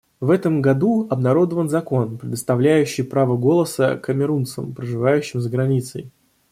[0.19, 6.11] В этом году обнародован закон, предоставляющий право голоса камерунцам, проживающим за границей.